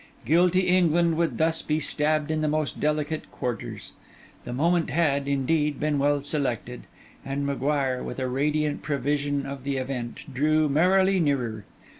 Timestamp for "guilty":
0.25-0.61